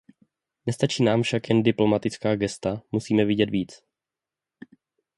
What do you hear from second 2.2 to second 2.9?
gesta,